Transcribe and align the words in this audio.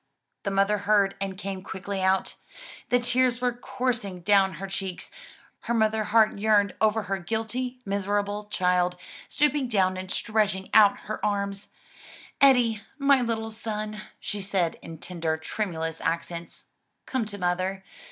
The 0.41 0.49
mother 0.49 0.79
heard 0.79 1.13
and 1.21 1.37
came 1.37 1.61
quickly 1.61 2.01
out. 2.01 2.33
The 2.89 2.99
tears 2.99 3.39
were 3.39 3.53
coursing 3.53 4.21
down 4.21 4.53
her 4.53 4.65
cheeks, 4.65 5.11
her 5.59 5.75
mother 5.75 6.05
heart 6.05 6.39
yearned 6.39 6.73
over 6.81 7.03
her 7.03 7.19
guilty, 7.19 7.77
miserable 7.85 8.45
child: 8.45 8.97
stooping 9.27 9.67
down 9.67 9.97
and 9.97 10.09
stretching 10.09 10.71
out 10.73 11.01
her 11.01 11.23
arms, 11.23 11.67
"Eddie, 12.41 12.81
my 12.97 13.21
little 13.21 13.51
son," 13.51 14.01
she 14.19 14.41
said 14.41 14.79
in 14.81 14.97
tender 14.97 15.37
tremulous 15.37 16.01
accents, 16.01 16.65
"come 17.05 17.25
to 17.27 17.37
mother. 17.37 17.83